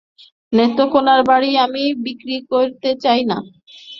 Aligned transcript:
নেত্রকোণার 0.53 1.21
বাড়ি 1.29 1.51
আমি 1.65 1.83
বিক্রি 2.05 2.37
করতে 2.51 2.89
চাই 3.03 3.21
না। 3.29 3.37